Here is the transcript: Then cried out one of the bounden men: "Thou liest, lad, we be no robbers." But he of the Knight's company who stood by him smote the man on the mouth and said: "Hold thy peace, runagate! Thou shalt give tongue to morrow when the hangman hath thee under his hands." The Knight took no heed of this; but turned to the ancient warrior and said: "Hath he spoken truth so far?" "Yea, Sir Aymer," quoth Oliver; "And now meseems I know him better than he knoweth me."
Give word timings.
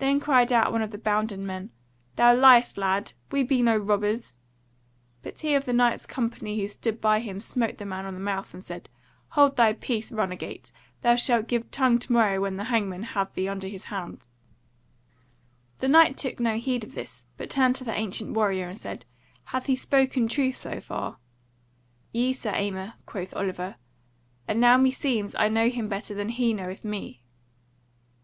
Then 0.00 0.18
cried 0.18 0.50
out 0.52 0.72
one 0.72 0.82
of 0.82 0.90
the 0.90 0.98
bounden 0.98 1.46
men: 1.46 1.70
"Thou 2.16 2.34
liest, 2.34 2.76
lad, 2.76 3.12
we 3.30 3.44
be 3.44 3.62
no 3.62 3.76
robbers." 3.76 4.32
But 5.22 5.38
he 5.38 5.54
of 5.54 5.66
the 5.66 5.72
Knight's 5.72 6.04
company 6.04 6.58
who 6.58 6.66
stood 6.66 7.00
by 7.00 7.20
him 7.20 7.38
smote 7.38 7.78
the 7.78 7.84
man 7.86 8.06
on 8.06 8.14
the 8.14 8.18
mouth 8.18 8.52
and 8.52 8.60
said: 8.60 8.88
"Hold 9.38 9.54
thy 9.54 9.74
peace, 9.74 10.10
runagate! 10.10 10.72
Thou 11.02 11.14
shalt 11.14 11.46
give 11.46 11.70
tongue 11.70 12.00
to 12.00 12.12
morrow 12.12 12.40
when 12.40 12.56
the 12.56 12.64
hangman 12.64 13.04
hath 13.04 13.34
thee 13.34 13.46
under 13.48 13.68
his 13.68 13.84
hands." 13.84 14.18
The 15.78 15.86
Knight 15.86 16.16
took 16.16 16.40
no 16.40 16.56
heed 16.56 16.82
of 16.82 16.94
this; 16.96 17.22
but 17.36 17.48
turned 17.48 17.76
to 17.76 17.84
the 17.84 17.94
ancient 17.94 18.32
warrior 18.32 18.66
and 18.68 18.76
said: 18.76 19.04
"Hath 19.44 19.66
he 19.66 19.76
spoken 19.76 20.26
truth 20.26 20.56
so 20.56 20.80
far?" 20.80 21.18
"Yea, 22.10 22.32
Sir 22.32 22.50
Aymer," 22.52 22.94
quoth 23.06 23.32
Oliver; 23.36 23.76
"And 24.48 24.60
now 24.60 24.76
meseems 24.76 25.36
I 25.38 25.48
know 25.48 25.68
him 25.68 25.86
better 25.88 26.14
than 26.16 26.30
he 26.30 26.52
knoweth 26.52 26.84
me." 26.84 27.22